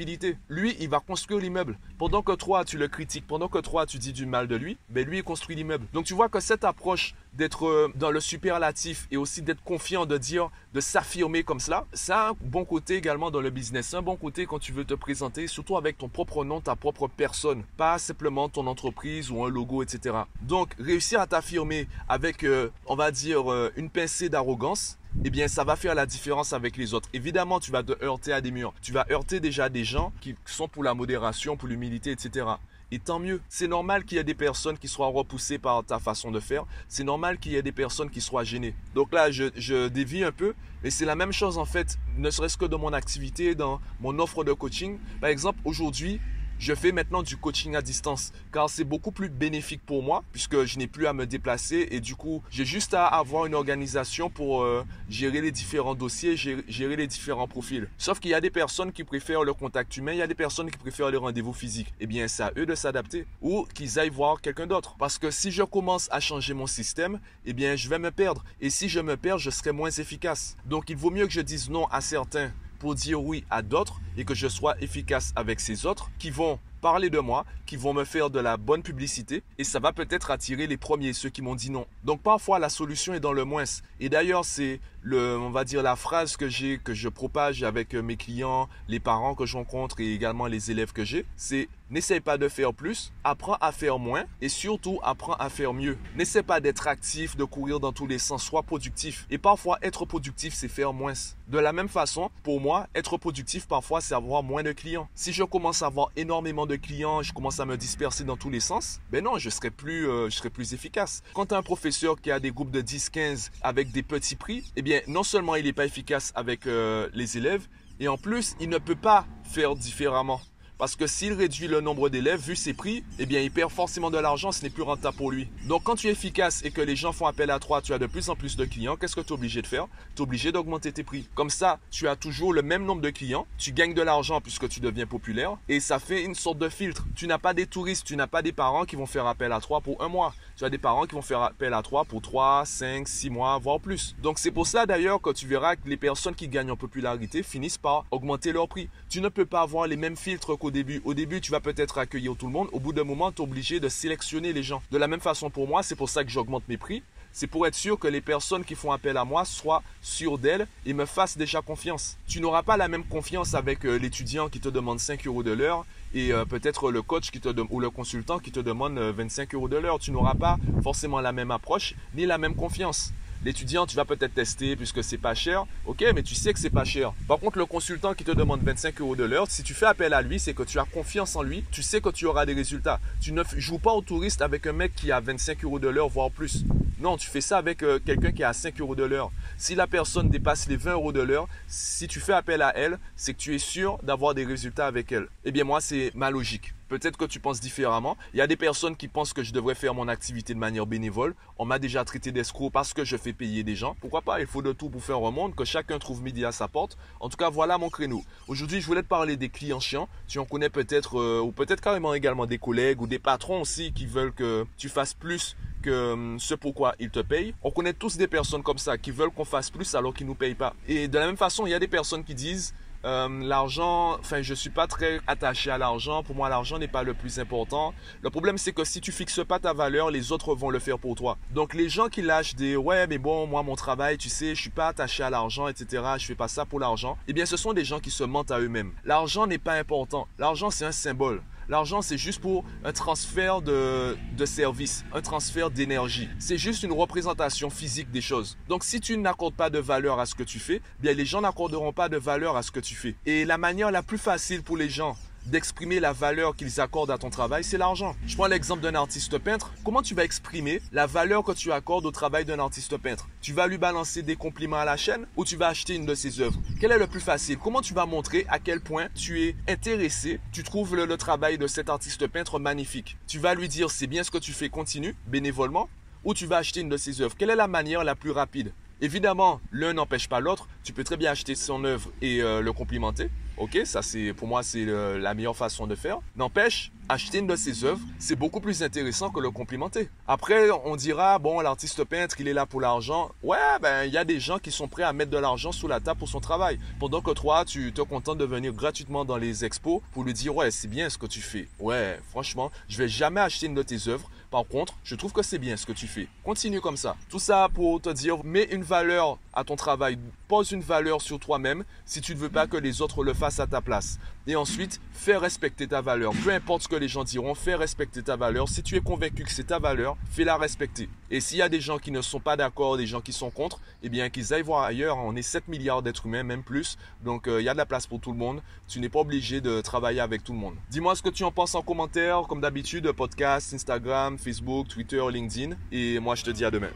Lui, 0.48 0.76
il 0.80 0.88
va 0.88 1.00
construire 1.00 1.40
l'immeuble. 1.40 1.78
Pendant 1.98 2.22
que 2.22 2.32
toi, 2.32 2.64
tu 2.64 2.78
le 2.78 2.88
critiques, 2.88 3.26
pendant 3.26 3.48
que 3.48 3.58
toi, 3.58 3.86
tu 3.86 3.98
dis 3.98 4.12
du 4.12 4.26
mal 4.26 4.48
de 4.48 4.56
lui, 4.56 4.78
ben 4.88 5.06
lui, 5.06 5.18
il 5.18 5.24
construit 5.24 5.56
l'immeuble. 5.56 5.86
Donc, 5.92 6.04
tu 6.04 6.14
vois 6.14 6.28
que 6.28 6.40
cette 6.40 6.64
approche 6.64 7.14
d'être 7.34 7.66
euh, 7.66 7.90
dans 7.94 8.10
le 8.10 8.20
superlatif 8.20 9.06
et 9.10 9.16
aussi 9.16 9.42
d'être 9.42 9.62
confiant, 9.62 10.06
de 10.06 10.18
dire, 10.18 10.50
de 10.74 10.80
s'affirmer 10.80 11.44
comme 11.44 11.60
cela, 11.60 11.86
ça 11.92 12.26
a 12.26 12.30
un 12.30 12.36
bon 12.40 12.64
côté 12.64 12.96
également 12.96 13.30
dans 13.30 13.40
le 13.40 13.50
business. 13.50 13.94
Un 13.94 14.02
bon 14.02 14.16
côté 14.16 14.46
quand 14.46 14.58
tu 14.58 14.72
veux 14.72 14.84
te 14.84 14.94
présenter, 14.94 15.46
surtout 15.46 15.76
avec 15.76 15.98
ton 15.98 16.08
propre 16.08 16.44
nom, 16.44 16.60
ta 16.60 16.76
propre 16.76 17.08
personne, 17.08 17.62
pas 17.76 17.98
simplement 17.98 18.48
ton 18.48 18.66
entreprise 18.66 19.30
ou 19.30 19.44
un 19.44 19.50
logo, 19.50 19.82
etc. 19.82 20.16
Donc, 20.42 20.74
réussir 20.78 21.20
à 21.20 21.26
t'affirmer 21.26 21.88
avec, 22.08 22.44
euh, 22.44 22.70
on 22.86 22.96
va 22.96 23.10
dire, 23.10 23.50
euh, 23.50 23.72
une 23.76 23.90
pincée 23.90 24.28
d'arrogance, 24.28 24.98
eh 25.24 25.30
bien, 25.30 25.48
ça 25.48 25.64
va 25.64 25.76
faire 25.76 25.94
la 25.94 26.06
différence 26.06 26.52
avec 26.52 26.76
les 26.76 26.94
autres. 26.94 27.08
Évidemment, 27.12 27.60
tu 27.60 27.70
vas 27.70 27.82
te 27.82 27.92
heurter 28.04 28.32
à 28.32 28.40
des 28.40 28.50
murs. 28.50 28.72
Tu 28.82 28.92
vas 28.92 29.06
heurter 29.10 29.40
déjà 29.40 29.68
des 29.68 29.84
gens 29.84 30.12
qui 30.20 30.34
sont 30.46 30.68
pour 30.68 30.82
la 30.82 30.94
modération, 30.94 31.56
pour 31.56 31.68
l'humilité, 31.68 32.10
etc. 32.10 32.46
Et 32.90 32.98
tant 32.98 33.18
mieux. 33.18 33.40
C'est 33.48 33.68
normal 33.68 34.04
qu'il 34.04 34.16
y 34.16 34.20
ait 34.20 34.24
des 34.24 34.34
personnes 34.34 34.76
qui 34.76 34.88
soient 34.88 35.06
repoussées 35.06 35.58
par 35.58 35.84
ta 35.84 35.98
façon 35.98 36.30
de 36.30 36.40
faire. 36.40 36.64
C'est 36.88 37.04
normal 37.04 37.38
qu'il 37.38 37.52
y 37.52 37.56
ait 37.56 37.62
des 37.62 37.72
personnes 37.72 38.10
qui 38.10 38.20
soient 38.20 38.44
gênées. 38.44 38.74
Donc 38.94 39.12
là, 39.12 39.30
je, 39.30 39.44
je 39.56 39.88
dévie 39.88 40.24
un 40.24 40.32
peu. 40.32 40.54
Mais 40.82 40.90
c'est 40.90 41.04
la 41.04 41.14
même 41.14 41.32
chose 41.32 41.58
en 41.58 41.64
fait, 41.64 41.98
ne 42.18 42.28
serait-ce 42.30 42.56
que 42.56 42.64
dans 42.64 42.78
mon 42.78 42.92
activité, 42.92 43.54
dans 43.54 43.80
mon 44.00 44.18
offre 44.18 44.44
de 44.44 44.52
coaching. 44.52 44.98
Par 45.20 45.30
exemple, 45.30 45.60
aujourd'hui, 45.64 46.20
je 46.62 46.76
fais 46.76 46.92
maintenant 46.92 47.24
du 47.24 47.36
coaching 47.36 47.74
à 47.74 47.82
distance 47.82 48.32
car 48.52 48.70
c'est 48.70 48.84
beaucoup 48.84 49.10
plus 49.10 49.28
bénéfique 49.28 49.84
pour 49.84 50.00
moi 50.00 50.22
puisque 50.30 50.64
je 50.64 50.78
n'ai 50.78 50.86
plus 50.86 51.08
à 51.08 51.12
me 51.12 51.26
déplacer 51.26 51.88
et 51.90 51.98
du 51.98 52.14
coup 52.14 52.40
j'ai 52.50 52.64
juste 52.64 52.94
à 52.94 53.04
avoir 53.04 53.46
une 53.46 53.54
organisation 53.56 54.30
pour 54.30 54.62
euh, 54.62 54.84
gérer 55.08 55.40
les 55.40 55.50
différents 55.50 55.96
dossiers, 55.96 56.36
gérer, 56.36 56.94
les 56.94 57.08
différents 57.08 57.48
profils. 57.48 57.88
Sauf 57.98 58.20
qu'il 58.20 58.30
y 58.30 58.34
a 58.34 58.40
des 58.40 58.50
personnes 58.50 58.92
qui 58.92 59.02
préfèrent 59.02 59.42
le 59.42 59.54
contact 59.54 59.96
humain, 59.96 60.12
il 60.12 60.18
y 60.18 60.22
a 60.22 60.28
des 60.28 60.36
personnes 60.36 60.70
qui 60.70 60.78
préfèrent 60.78 61.10
les 61.10 61.16
rendez-vous 61.16 61.52
physiques. 61.52 61.92
Eh 61.98 62.06
bien 62.06 62.28
c'est 62.28 62.44
à 62.44 62.52
eux 62.56 62.64
de 62.64 62.76
s'adapter 62.76 63.26
ou 63.40 63.66
qu'ils 63.74 63.98
aillent 63.98 64.10
voir 64.10 64.40
quelqu'un 64.40 64.68
d'autre. 64.68 64.94
Parce 65.00 65.18
que 65.18 65.32
si 65.32 65.50
je 65.50 65.64
commence 65.64 66.06
à 66.12 66.20
changer 66.20 66.54
mon 66.54 66.68
système, 66.68 67.18
eh 67.44 67.54
bien 67.54 67.74
je 67.74 67.88
vais 67.88 67.98
me 67.98 68.12
perdre. 68.12 68.44
Et 68.60 68.70
si 68.70 68.88
je 68.88 69.00
me 69.00 69.16
perds, 69.16 69.38
je 69.38 69.50
serai 69.50 69.72
moins 69.72 69.90
efficace. 69.90 70.56
Donc 70.64 70.90
il 70.90 70.96
vaut 70.96 71.10
mieux 71.10 71.26
que 71.26 71.32
je 71.32 71.40
dise 71.40 71.70
non 71.70 71.86
à 71.86 72.00
certains 72.00 72.52
pour 72.82 72.96
dire 72.96 73.23
oui 73.23 73.44
à 73.49 73.62
d'autres 73.62 74.00
et 74.17 74.25
que 74.25 74.34
je 74.34 74.49
sois 74.49 74.75
efficace 74.82 75.32
avec 75.37 75.61
ces 75.61 75.87
autres 75.87 76.11
qui 76.19 76.31
vont 76.31 76.58
parler 76.82 77.08
de 77.08 77.20
moi, 77.20 77.46
qui 77.64 77.76
vont 77.76 77.94
me 77.94 78.05
faire 78.05 78.29
de 78.29 78.40
la 78.40 78.58
bonne 78.58 78.82
publicité 78.82 79.43
et 79.56 79.64
ça 79.64 79.79
va 79.79 79.93
peut-être 79.93 80.31
attirer 80.31 80.67
les 80.67 80.76
premiers, 80.76 81.14
ceux 81.14 81.31
qui 81.31 81.40
m'ont 81.40 81.55
dit 81.55 81.70
non. 81.70 81.87
Donc 82.05 82.20
parfois 82.20 82.58
la 82.58 82.69
solution 82.69 83.14
est 83.14 83.20
dans 83.20 83.32
le 83.32 83.44
moins. 83.44 83.64
Et 84.00 84.11
d'ailleurs 84.11 84.44
c'est 84.44 84.81
le, 85.00 85.38
on 85.38 85.50
va 85.50 85.64
dire 85.64 85.82
la 85.82 85.96
phrase 85.96 86.37
que 86.37 86.49
j'ai, 86.49 86.79
que 86.79 86.93
je 86.93 87.08
propage 87.08 87.62
avec 87.62 87.94
mes 87.94 88.17
clients, 88.17 88.69
les 88.88 89.00
parents 89.00 89.34
que 89.34 89.46
je 89.46 89.56
rencontre 89.56 90.00
et 90.00 90.12
également 90.12 90.46
les 90.46 90.70
élèves 90.70 90.93
que 90.93 91.05
j'ai, 91.05 91.25
c'est 91.37 91.69
N'essaye 91.93 92.20
pas 92.20 92.38
de 92.38 92.49
faire 92.49 92.73
plus, 92.73 93.12
apprends 93.23 93.58
à 93.61 93.70
faire 93.70 93.99
moins 93.99 94.25
et 94.40 94.49
surtout 94.49 94.99
apprends 95.02 95.34
à 95.34 95.50
faire 95.50 95.75
mieux. 95.75 95.99
N'essaie 96.17 96.43
pas 96.43 96.58
d'être 96.58 96.87
actif, 96.88 97.37
de 97.37 97.44
courir 97.44 97.81
dans 97.81 97.93
tous 97.93 98.06
les 98.06 98.19
sens, 98.19 98.43
sois 98.43 98.62
productif. 98.62 99.26
Et 99.31 99.37
parfois, 99.37 99.76
être 99.82 100.06
productif, 100.06 100.55
c'est 100.55 100.69
faire 100.69 100.94
moins. 100.94 101.12
De 101.49 101.58
la 101.58 101.75
même 101.75 101.90
façon, 101.90 102.31
pour 102.44 102.62
moi, 102.62 102.87
être 102.94 103.19
productif 103.19 103.69
parfois, 103.69 104.00
c'est 104.00 104.14
avoir 104.14 104.43
moins 104.43 104.62
de 104.62 104.73
clients. 104.73 105.06
Si 105.14 105.34
je 105.34 105.44
commence 105.44 105.82
à 105.82 105.87
avoir 105.88 106.08
énormément 106.17 106.64
de 106.64 106.71
clients, 106.78 107.22
je 107.22 107.32
commence 107.32 107.60
à 107.60 107.66
me 107.66 107.76
disperser 107.76 108.24
dans 108.24 108.36
tous 108.36 108.50
les 108.50 108.60
sens, 108.60 109.00
ben 109.10 109.24
non, 109.24 109.38
je 109.38 109.50
serai 109.50 109.70
plus, 109.70 110.08
euh, 110.08 110.30
je 110.30 110.48
plus 110.48 110.74
efficace. 110.74 111.22
Quand 111.34 111.52
un 111.52 111.62
professeur 111.62 112.20
qui 112.20 112.30
a 112.30 112.40
des 112.40 112.50
groupes 112.50 112.70
de 112.70 112.80
10, 112.80 113.10
15 113.10 113.50
avec 113.62 113.92
des 113.92 114.02
petits 114.02 114.36
prix, 114.36 114.64
eh 114.76 114.82
bien, 114.82 115.00
non 115.06 115.22
seulement 115.22 115.54
il 115.56 115.64
n'est 115.64 115.72
pas 115.72 115.86
efficace 115.86 116.32
avec 116.34 116.66
euh, 116.66 117.08
les 117.14 117.36
élèves, 117.38 117.69
et 118.00 118.08
en 118.08 118.19
plus, 118.19 118.56
il 118.60 118.69
ne 118.69 118.78
peut 118.78 118.96
pas 118.96 119.26
faire 119.44 119.76
différemment. 119.76 120.40
Parce 120.82 120.96
que 120.96 121.06
s'il 121.06 121.34
réduit 121.34 121.69
le 121.69 121.81
nombre 121.81 122.08
d'élèves, 122.08 122.40
vu 122.40 122.56
ses 122.56 122.75
prix, 122.75 123.05
eh 123.20 123.25
bien, 123.25 123.40
il 123.40 123.52
perd 123.52 123.70
forcément 123.70 124.11
de 124.11 124.19
l'argent, 124.19 124.50
ce 124.50 124.64
n'est 124.64 124.69
plus 124.69 124.82
rentable 124.82 125.17
pour 125.17 125.31
lui. 125.31 125.49
Donc, 125.69 125.84
quand 125.84 125.94
tu 125.94 126.08
es 126.08 126.11
efficace 126.11 126.61
et 126.64 126.73
que 126.73 126.81
les 126.81 126.96
gens 126.96 127.12
font 127.12 127.26
appel 127.26 127.52
à 127.52 127.61
toi, 127.61 127.81
tu 127.81 127.94
as 127.94 128.00
de 128.00 128.06
plus 128.06 128.29
en 128.31 128.34
plus 128.34 128.56
de 128.56 128.64
clients, 128.64 128.96
qu'est-ce 128.96 129.14
que 129.14 129.20
tu 129.20 129.29
es 129.29 129.32
obligé 129.32 129.62
de 129.62 129.69
faire? 129.69 129.87
Tu 130.17 130.23
es 130.23 130.25
obligé 130.25 130.50
d'augmenter 130.50 130.90
tes 130.90 131.05
prix. 131.05 131.29
Comme 131.37 131.50
ça, 131.50 131.79
tu 131.93 132.08
as 132.08 132.17
toujours 132.17 132.52
le 132.52 132.62
même 132.62 132.84
nombre 132.84 133.00
de 133.00 133.11
clients, 133.11 133.46
tu 133.58 133.70
gagnes 133.70 133.94
de 133.94 134.02
l'argent 134.02 134.40
puisque 134.40 134.69
tu 134.69 134.81
deviens 134.81 135.06
populaire, 135.06 135.56
et 135.69 135.79
ça 135.79 136.00
fait 136.00 136.25
une 136.25 136.34
sorte 136.34 136.58
de 136.58 136.69
filtre. 136.69 137.06
Tu 137.15 137.29
n'as 137.29 137.39
pas 137.39 137.55
des 137.55 137.67
touristes, 137.67 138.05
tu 138.05 138.17
n'as 138.17 138.27
pas 138.27 138.43
des 138.43 138.51
parents 138.51 138.84
qui 138.84 138.96
vont 138.96 139.06
faire 139.06 139.29
appel 139.29 139.53
à 139.53 139.60
toi 139.60 139.81
pour 139.82 140.03
un 140.03 140.08
mois. 140.08 140.34
Tu 140.56 140.65
as 140.65 140.69
des 140.69 140.79
parents 140.79 141.06
qui 141.06 141.15
vont 141.15 141.22
faire 141.22 141.43
appel 141.43 141.74
à 141.74 141.82
toi 141.82 142.05
pour 142.05 142.22
3, 142.22 142.65
5, 142.67 143.06
6 143.06 143.31
mois, 143.31 143.56
voire 143.58 143.79
plus. 143.79 144.17
Donc, 144.20 144.41
c'est 144.41 144.51
pour 144.51 144.67
ça 144.67 144.84
d'ailleurs 144.84 145.22
que 145.22 145.31
tu 145.31 145.46
verras 145.46 145.77
que 145.77 145.89
les 145.89 145.96
personnes 145.96 146.34
qui 146.34 146.48
gagnent 146.48 146.72
en 146.72 146.77
popularité 146.77 147.44
finissent 147.44 147.79
par 147.79 148.05
augmenter 148.10 148.51
leur 148.51 148.67
prix. 148.67 148.89
Tu 149.08 149.20
ne 149.20 149.29
peux 149.29 149.46
pas 149.46 149.60
avoir 149.60 149.86
les 149.86 149.96
mêmes 149.96 150.17
filtres 150.17 150.58
qu'au 150.58 150.71
début. 150.72 151.00
Au 151.05 151.14
début, 151.14 151.41
tu 151.41 151.52
vas 151.52 151.60
peut-être 151.60 151.98
accueillir 151.98 152.34
tout 152.36 152.46
le 152.46 152.52
monde. 152.52 152.69
Au 152.72 152.81
bout 152.81 152.93
d'un 152.93 153.05
moment, 153.05 153.31
tu 153.31 153.41
es 153.41 153.44
obligé 153.44 153.79
de 153.79 153.88
sélectionner 153.88 154.52
les 154.52 154.64
gens. 154.64 154.82
De 154.91 154.98
la 154.98 155.06
même 155.06 155.20
façon 155.20 155.50
pour 155.50 155.69
moi, 155.69 155.84
c'est 155.84 155.94
pour 155.94 156.08
ça 156.08 156.24
que 156.24 156.31
j'augmente 156.31 156.64
mes 156.69 156.76
prix. 156.76 157.02
C'est 157.34 157.46
pour 157.46 157.67
être 157.67 157.74
sûr 157.74 157.98
que 157.98 158.08
les 158.08 158.20
personnes 158.20 158.62
qui 158.62 158.74
font 158.74 158.93
appel 158.93 159.17
à 159.17 159.24
moi 159.24 159.46
soient 159.46 159.82
sûres 160.02 160.36
d'elles 160.36 160.67
et 160.84 160.93
me 160.93 161.06
fassent 161.06 161.38
déjà 161.38 161.62
confiance. 161.62 162.19
Tu 162.26 162.41
n'auras 162.41 162.62
pas 162.62 162.76
la 162.76 162.88
même 162.88 163.05
confiance 163.05 163.55
avec 163.55 163.86
euh, 163.86 163.96
l'étudiant 163.96 164.50
qui 164.50 164.60
te 164.60 164.69
demande 164.69 165.00
5 165.00 165.26
euros 165.26 165.43
de 165.43 165.52
l'heure 165.52 165.86
et 166.12 166.32
euh, 166.32 166.44
peut-être 166.44 166.91
le 166.91 167.00
coach 167.00 167.31
qui 167.31 167.41
te 167.41 167.48
ou 167.70 167.81
le 167.81 167.88
consultant 167.88 168.38
qui 168.38 168.52
te 168.52 168.60
demande 168.60 168.98
25 168.98 169.55
euh, 169.55 169.56
euros 169.56 169.69
de 169.69 169.79
l'heure. 169.79 169.98
Tu 169.98 170.10
n'auras 170.10 170.34
pas 170.34 170.58
forcément 170.82 171.20
la 171.20 171.32
même 171.32 171.50
approche 171.50 171.94
ni 172.14 172.26
la 172.26 172.36
même 172.36 172.55
confiance. 172.55 173.14
L'étudiant, 173.44 173.87
tu 173.87 173.96
vas 173.96 174.05
peut-être 174.05 174.34
tester 174.34 174.77
puisque 174.77 175.03
c'est 175.03 175.19
pas 175.19 175.34
cher. 175.34 175.65
Ok, 175.87 176.05
mais 176.15 176.22
tu 176.22 176.37
sais 176.37 176.53
que 176.53 176.61
c'est 176.61 176.70
pas 176.70 176.84
cher. 176.84 177.13
Par 177.27 177.41
contre, 177.41 177.58
le 177.58 177.67
consultant 177.67 178.15
qui 178.15 178.22
te 178.22 178.31
demande 178.31 178.63
25 178.63 179.01
euros 179.01 179.17
de 179.17 179.25
l'heure, 179.25 179.46
si 179.51 179.65
tu 179.65 179.75
fais 179.75 179.87
appel 179.87 180.15
à 180.15 180.22
lui, 180.22 180.39
c'est 180.39 180.55
que 180.55 180.63
tu 180.63 180.79
as 180.79 180.84
confiance 180.84 181.34
en 181.34 181.43
lui. 181.43 181.65
Tu 181.72 181.82
sais 181.82 182.01
que 182.01 182.11
tu 182.11 182.27
auras 182.27 182.46
des 182.46 182.55
résultats. 182.55 183.01
Tu 183.20 183.32
ne 183.32 183.43
joues 183.56 183.81
pas 183.81 183.93
au 183.93 184.01
touriste 184.01 184.43
avec 184.43 184.67
un 184.69 184.72
mec 184.72 184.94
qui 184.94 185.11
a 185.11 185.19
25 185.19 185.65
euros 185.65 185.81
de 185.81 185.89
l'heure, 185.89 186.08
voire 186.08 186.31
plus. 186.31 186.65
Non, 187.01 187.17
tu 187.17 187.29
fais 187.29 187.41
ça 187.41 187.58
avec 187.58 187.82
euh, 187.82 187.99
quelqu'un 187.99 188.31
qui 188.31 188.44
a 188.44 188.53
5 188.53 188.81
euros 188.81 188.94
de 188.94 189.03
l'heure. 189.03 189.32
Si 189.56 189.75
la 189.75 189.89
personne 189.89 190.29
dépasse 190.29 190.69
les 190.69 190.77
20 190.77 190.93
euros 190.93 191.13
de 191.13 191.20
l'heure, 191.20 191.49
si 191.67 192.06
tu 192.06 192.20
fais 192.20 192.34
appel 192.34 192.63
à 192.63 192.72
elle, 192.77 192.96
c'est 193.17 193.34
que 193.34 193.39
tu 193.41 193.56
es 193.56 193.58
sûr 193.58 193.99
d'avoir 194.05 194.34
des 194.34 194.44
résultats 194.44 194.87
avec 194.87 195.11
elle. 195.11 195.27
Eh 195.44 195.51
bien, 195.51 195.65
moi, 195.65 195.81
c'est 195.81 196.13
ma 196.15 196.31
logique. 196.31 196.75
Peut-être 196.93 197.17
que 197.17 197.25
tu 197.25 197.41
penses 197.41 197.58
différemment. 197.58 198.19
Il 198.34 198.37
y 198.37 198.43
a 198.43 198.46
des 198.46 198.58
personnes 198.58 198.96
qui 198.96 199.08
pensent 199.08 199.32
que 199.32 199.43
je 199.43 199.55
devrais 199.55 199.75
faire 199.75 199.94
mon 199.94 200.08
activité 200.08 200.53
de 200.53 200.58
manière 200.58 200.84
bénévole. 200.84 201.34
On 201.58 201.65
m'a 201.65 201.79
déjà 201.79 202.05
traité 202.05 202.32
d'escroc 202.32 202.70
parce 202.70 202.93
que 202.93 203.03
je 203.03 203.17
fais 203.17 203.32
payer 203.32 203.63
des 203.63 203.75
gens. 203.75 203.96
Pourquoi 203.99 204.20
pas? 204.20 204.41
Il 204.41 204.46
faut 204.46 204.61
de 204.61 204.72
tout 204.72 204.91
pour 204.91 205.03
faire 205.03 205.17
un 205.17 205.51
que 205.56 205.65
chacun 205.65 205.99
trouve 205.99 206.22
midi 206.22 206.44
à 206.44 206.53
sa 206.53 206.69
porte. 206.69 206.99
En 207.20 207.31
tout 207.31 207.39
cas, 207.39 207.49
voilà 207.49 207.79
mon 207.79 207.89
créneau. 207.89 208.22
Aujourd'hui, 208.46 208.82
je 208.82 208.87
voulais 208.87 209.01
te 209.03 209.08
parler 209.08 209.39
des 209.39 209.49
clients 209.49 209.81
chiants. 209.81 210.06
Tu 210.29 210.39
en 210.39 210.44
connais 210.44 210.69
peut-être, 210.69 211.19
euh, 211.19 211.41
ou 211.41 211.51
peut-être 211.51 211.81
carrément 211.81 212.13
également 212.13 212.44
des 212.44 212.58
collègues 212.58 213.01
ou 213.01 213.06
des 213.06 213.19
patrons 213.19 213.63
aussi 213.63 213.94
qui 213.94 214.05
veulent 214.05 214.34
que 214.34 214.67
tu 214.77 214.91
fasses 214.91 215.15
plus 215.15 215.56
que 215.81 216.13
hum, 216.13 216.39
ce 216.39 216.55
pourquoi 216.55 216.94
ils 217.01 217.08
te 217.08 217.20
payent. 217.20 217.55
On 217.63 217.70
connaît 217.70 217.94
tous 217.94 218.19
des 218.19 218.29
personnes 218.29 218.63
comme 218.63 218.77
ça 218.77 218.99
qui 218.99 219.13
veulent 219.13 219.32
qu'on 219.32 219.46
fasse 219.46 219.70
plus 219.70 219.94
alors 219.94 220.13
qu'ils 220.13 220.27
nous 220.27 220.34
payent 220.34 220.55
pas. 220.55 220.75
Et 220.87 221.08
de 221.08 221.19
la 221.19 221.25
même 221.25 221.39
façon, 221.39 221.67
il 221.67 221.70
y 221.70 221.75
a 221.75 221.79
des 221.79 221.89
personnes 221.89 222.22
qui 222.22 222.34
disent 222.34 222.75
euh, 223.04 223.28
l'argent, 223.42 224.18
enfin, 224.18 224.42
je 224.42 224.54
suis 224.54 224.70
pas 224.70 224.86
très 224.86 225.20
attaché 225.26 225.70
à 225.70 225.78
l'argent. 225.78 226.22
Pour 226.22 226.36
moi, 226.36 226.48
l'argent 226.48 226.78
n'est 226.78 226.88
pas 226.88 227.02
le 227.02 227.14
plus 227.14 227.38
important. 227.38 227.94
Le 228.22 228.30
problème, 228.30 228.58
c'est 228.58 228.72
que 228.72 228.84
si 228.84 229.00
tu 229.00 229.12
fixes 229.12 229.44
pas 229.44 229.58
ta 229.58 229.72
valeur, 229.72 230.10
les 230.10 230.32
autres 230.32 230.54
vont 230.54 230.70
le 230.70 230.78
faire 230.78 230.98
pour 230.98 231.14
toi. 231.14 231.38
Donc, 231.50 231.74
les 231.74 231.88
gens 231.88 232.08
qui 232.08 232.22
lâchent 232.22 232.54
des 232.54 232.76
ouais, 232.76 233.06
mais 233.06 233.18
bon, 233.18 233.46
moi, 233.46 233.62
mon 233.62 233.76
travail, 233.76 234.18
tu 234.18 234.28
sais, 234.28 234.54
je 234.54 234.60
suis 234.60 234.70
pas 234.70 234.88
attaché 234.88 235.22
à 235.22 235.30
l'argent, 235.30 235.68
etc. 235.68 236.02
Je 236.18 236.26
fais 236.26 236.34
pas 236.34 236.48
ça 236.48 236.64
pour 236.64 236.78
l'argent. 236.80 237.18
Eh 237.26 237.32
bien, 237.32 237.46
ce 237.46 237.56
sont 237.56 237.72
des 237.72 237.84
gens 237.84 238.00
qui 238.00 238.10
se 238.10 238.24
mentent 238.24 238.50
à 238.50 238.60
eux-mêmes. 238.60 238.92
L'argent 239.04 239.46
n'est 239.46 239.58
pas 239.58 239.74
important. 239.74 240.28
L'argent, 240.38 240.70
c'est 240.70 240.84
un 240.84 240.92
symbole. 240.92 241.42
L'argent, 241.69 242.02
c'est 242.02 242.19
juste 242.19 242.40
pour 242.40 242.64
un 242.84 242.92
transfert 242.92 243.62
de, 243.62 244.16
de 244.36 244.46
service, 244.46 245.04
un 245.12 245.20
transfert 245.20 245.70
d'énergie. 245.70 246.28
C'est 246.38 246.58
juste 246.58 246.82
une 246.82 246.92
représentation 246.92 247.70
physique 247.70 248.10
des 248.10 248.20
choses. 248.20 248.56
Donc, 248.69 248.84
si 248.84 249.00
tu 249.00 249.16
n'accordes 249.16 249.54
pas 249.54 249.70
de 249.70 249.78
valeur 249.78 250.20
à 250.20 250.26
ce 250.26 250.34
que 250.34 250.42
tu 250.42 250.58
fais, 250.58 250.81
bien 251.00 251.12
les 251.12 251.24
gens 251.24 251.40
n'accorderont 251.40 251.92
pas 251.92 252.08
de 252.08 252.16
valeur 252.16 252.56
à 252.56 252.62
ce 252.62 252.70
que 252.70 252.81
tu 252.81 252.94
fais. 252.94 253.14
Et 253.26 253.44
la 253.44 253.58
manière 253.58 253.90
la 253.90 254.02
plus 254.02 254.19
facile 254.19 254.62
pour 254.62 254.76
les 254.76 254.88
gens 254.88 255.16
d'exprimer 255.46 256.01
la 256.01 256.13
valeur 256.13 256.56
qu'ils 256.56 256.81
accordent 256.81 257.11
à 257.11 257.19
ton 257.19 257.31
travail, 257.31 257.65
c'est 257.65 257.79
l'argent. 257.79 258.15
Je 258.27 258.37
prends 258.37 258.46
l'exemple 258.46 258.82
d'un 258.82 258.94
artiste 258.94 259.39
peintre. 259.39 259.72
Comment 259.84 260.03
tu 260.03 260.15
vas 260.15 260.25
exprimer 260.25 260.81
la 260.93 261.06
valeur 261.06 261.44
que 261.44 261.53
tu 261.53 261.72
accordes 261.72 262.06
au 262.06 262.11
travail 262.11 262.44
d'un 262.44 262.58
artiste 262.58 262.96
peintre? 262.96 263.29
Tu 263.41 263.53
vas 263.53 263.67
lui 263.67 263.79
balancer 263.79 264.22
des 264.22 264.37
compliments 264.37 264.77
à 264.77 264.84
la 264.84 264.96
chaîne 264.96 265.27
ou 265.37 265.44
tu 265.44 265.56
vas 265.56 265.69
acheter 265.69 265.94
une 265.94 266.06
de 266.06 266.15
ses 266.15 266.41
œuvres? 266.41 266.58
Quel 266.81 266.93
est 266.93 266.99
le 266.99 267.06
plus 267.06 267.20
facile? 267.20 267.58
Comment 267.58 267.81
tu 267.81 267.94
vas 267.94 268.06
montrer 268.06 268.46
à 268.49 268.58
quel 268.58 268.81
point 268.81 269.08
tu 269.15 269.43
es 269.43 269.56
intéressé, 269.69 270.41
tu 270.53 270.63
trouves 270.63 270.96
le, 270.96 271.17
travail 271.17 271.58
de 271.58 271.67
cet 271.67 271.91
artiste 271.91 272.27
peintre 272.27 272.58
magnifique? 272.58 273.17
Tu 273.27 273.39
vas 273.39 273.55
lui 273.55 273.69
dire 273.69 273.91
c'est 273.91 274.06
bien 274.06 274.25
ce 274.25 274.31
que 274.31 274.39
tu 274.39 274.53
fais, 274.53 274.69
continue, 274.69 275.15
bénévolement, 275.27 275.89
ou 276.25 276.34
tu 276.34 276.46
vas 276.46 276.58
acheter 276.58 276.81
une 276.81 276.89
de 276.89 276.96
ses 276.96 277.20
œuvres 277.20 277.34
Quelle 277.37 277.51
est 277.51 277.56
la 277.56 277.69
manière 277.69 278.05
la 278.05 278.15
plus 278.15 278.31
rapide? 278.31 278.72
Évidemment, 279.03 279.61
l'un 279.72 279.94
n'empêche 279.94 280.29
pas 280.29 280.39
l'autre. 280.39 280.69
Tu 280.84 280.93
peux 280.93 281.03
très 281.03 281.17
bien 281.17 281.32
acheter 281.32 281.56
son 281.56 281.82
œuvre 281.82 282.13
et 282.22 282.41
euh, 282.41 282.61
le 282.61 282.72
complimenter. 282.72 283.31
Ok, 283.62 283.78
ça 283.84 284.02
c'est 284.02 284.32
pour 284.32 284.48
moi 284.48 284.64
c'est 284.64 284.84
la 284.84 285.34
meilleure 285.34 285.56
façon 285.56 285.86
de 285.86 285.94
faire. 285.94 286.19
N'empêche, 286.34 286.90
acheter 287.08 287.38
une 287.38 287.46
de 287.46 287.56
ses 287.56 287.84
œuvres, 287.84 288.00
c'est 288.18 288.36
beaucoup 288.36 288.60
plus 288.60 288.82
intéressant 288.82 289.30
que 289.30 289.40
le 289.40 289.50
complimenter. 289.50 290.08
Après, 290.26 290.70
on 290.84 290.96
dira 290.96 291.38
bon, 291.38 291.60
l'artiste 291.60 292.04
peintre, 292.04 292.36
il 292.40 292.48
est 292.48 292.52
là 292.52 292.66
pour 292.66 292.80
l'argent. 292.80 293.30
Ouais, 293.42 293.58
ben 293.80 294.04
il 294.04 294.12
y 294.12 294.18
a 294.18 294.24
des 294.24 294.40
gens 294.40 294.58
qui 294.58 294.70
sont 294.70 294.88
prêts 294.88 295.02
à 295.02 295.12
mettre 295.12 295.30
de 295.30 295.38
l'argent 295.38 295.72
sous 295.72 295.88
la 295.88 296.00
table 296.00 296.18
pour 296.18 296.28
son 296.28 296.40
travail. 296.40 296.78
Pendant 296.98 297.20
que 297.20 297.32
toi, 297.32 297.64
tu 297.64 297.92
te 297.92 298.02
contentes 298.02 298.38
de 298.38 298.44
venir 298.44 298.72
gratuitement 298.72 299.24
dans 299.24 299.36
les 299.36 299.64
expos 299.64 300.00
pour 300.12 300.24
lui 300.24 300.32
dire 300.32 300.54
ouais, 300.54 300.70
c'est 300.70 300.88
bien 300.88 301.10
ce 301.10 301.18
que 301.18 301.26
tu 301.26 301.40
fais. 301.40 301.68
Ouais, 301.78 302.18
franchement, 302.30 302.70
je 302.88 302.98
vais 302.98 303.08
jamais 303.08 303.40
acheter 303.40 303.66
une 303.66 303.74
de 303.74 303.82
tes 303.82 304.08
œuvres. 304.08 304.30
Par 304.50 304.66
contre, 304.66 304.94
je 305.02 305.14
trouve 305.14 305.32
que 305.32 305.42
c'est 305.42 305.58
bien 305.58 305.78
ce 305.78 305.86
que 305.86 305.92
tu 305.92 306.06
fais. 306.06 306.28
Continue 306.44 306.82
comme 306.82 306.98
ça. 306.98 307.16
Tout 307.30 307.38
ça 307.38 307.68
pour 307.72 308.02
te 308.02 308.10
dire, 308.10 308.44
mets 308.44 308.64
une 308.64 308.82
valeur 308.82 309.38
à 309.54 309.64
ton 309.64 309.76
travail, 309.76 310.18
pose 310.46 310.72
une 310.72 310.82
valeur 310.82 311.22
sur 311.22 311.38
toi-même 311.38 311.84
si 312.04 312.20
tu 312.20 312.34
ne 312.34 312.38
veux 312.38 312.50
pas 312.50 312.66
que 312.66 312.76
les 312.76 313.00
autres 313.00 313.24
le 313.24 313.32
fassent 313.32 313.60
à 313.60 313.66
ta 313.66 313.80
place. 313.80 314.18
Et 314.46 314.56
ensuite, 314.56 315.01
fais 315.13 315.37
respecter 315.37 315.87
ta 315.87 316.01
valeur. 316.01 316.32
Peu 316.43 316.51
importe 316.51 316.82
ce 316.82 316.89
que 316.89 316.96
les 316.96 317.06
gens 317.06 317.22
diront, 317.22 317.55
fais 317.55 317.77
respecter 317.77 318.25
ta 318.25 318.34
valeur. 318.34 318.69
Si 318.69 318.82
tu 318.82 318.96
es 318.96 319.01
convaincu 319.01 319.44
que 319.44 319.53
c'est 319.53 319.69
ta 319.69 319.79
valeur, 319.79 320.17
fais-la 320.31 320.56
respecter. 320.56 321.08
Et 321.31 321.41
s'il 321.41 321.58
y 321.58 321.63
a 321.63 321.69
des 321.69 321.81
gens 321.81 321.99
qui 321.99 322.11
ne 322.11 322.20
sont 322.20 322.41
pas 322.41 322.56
d'accord, 322.56 322.96
des 322.96 323.06
gens 323.06 323.20
qui 323.20 323.32
sont 323.32 323.51
contre, 323.51 323.81
eh 324.03 324.08
bien 324.08 324.31
qu'ils 324.31 324.53
aillent 324.53 324.63
voir 324.63 324.82
ailleurs. 324.82 325.19
On 325.19 325.37
est 325.37 325.43
7 325.43 325.69
milliards 325.69 326.03
d'êtres 326.03 326.27
humains, 326.27 326.43
même 326.43 326.65
plus. 326.65 326.99
Donc 327.25 327.46
euh, 327.46 327.61
il 327.61 327.65
y 327.65 327.69
a 327.69 327.72
de 327.72 327.79
la 327.79 327.87
place 327.87 328.08
pour 328.08 328.20
tout 328.20 328.32
le 328.32 328.39
monde. 328.39 328.63
Tu 328.89 328.99
n'es 328.99 329.08
pas 329.08 329.20
obligé 329.20 329.61
de 329.61 329.81
travailler 329.81 330.20
avec 330.20 330.43
tout 330.43 330.53
le 330.53 330.58
monde. 330.58 330.75
Dis-moi 330.91 331.15
ce 331.15 331.22
que 331.22 331.31
tu 331.31 331.44
en 331.44 331.53
penses 331.53 331.77
en 331.77 331.82
commentaire, 331.82 332.43
comme 332.49 332.61
d'habitude, 332.61 333.13
podcast, 333.13 333.72
Instagram, 333.72 334.39
Facebook, 334.39 334.89
Twitter, 334.89 335.22
LinkedIn. 335.31 335.77
Et 335.93 336.19
moi, 336.19 336.34
je 336.34 336.43
te 336.43 336.51
dis 336.51 336.65
à 336.65 336.70
demain. 336.70 336.91